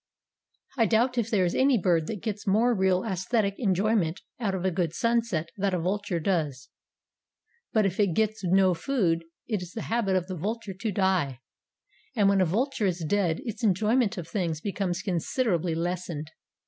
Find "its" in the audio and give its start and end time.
13.45-13.63